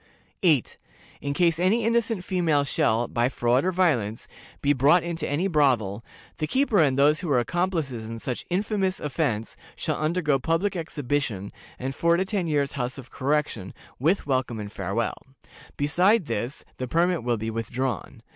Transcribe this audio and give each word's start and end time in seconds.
"8. 0.41 0.77
In 1.21 1.35
case 1.35 1.59
any 1.59 1.83
innocent 1.85 2.23
female 2.23 2.63
shall, 2.63 3.07
by 3.07 3.29
fraud 3.29 3.63
or 3.63 3.71
violence, 3.71 4.27
be 4.59 4.73
brought 4.73 5.03
into 5.03 5.29
any 5.29 5.47
brothel, 5.47 6.03
the 6.39 6.47
keeper 6.47 6.79
and 6.79 6.97
those 6.97 7.19
who 7.19 7.29
are 7.29 7.39
accomplices 7.39 8.05
in 8.05 8.17
such 8.17 8.43
infamous 8.49 8.99
offense 8.99 9.55
shall 9.75 9.99
undergo 10.01 10.39
public 10.39 10.75
exhibition, 10.75 11.51
and 11.77 11.93
four 11.93 12.17
to 12.17 12.25
ten 12.25 12.47
years' 12.47 12.71
House 12.71 12.97
of 12.97 13.11
Correction, 13.11 13.75
with 13.99 14.25
welcome 14.25 14.59
and 14.59 14.71
farewell. 14.71 15.19
Besides 15.77 16.25
this, 16.27 16.65
the 16.77 16.87
permit 16.87 17.21
will 17.23 17.37
be 17.37 17.51
withdrawn. 17.51 18.23